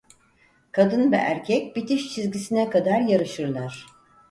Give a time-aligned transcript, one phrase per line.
[0.71, 3.85] Kadın ve erkek bitiş çizgisine kadar yarışırlar.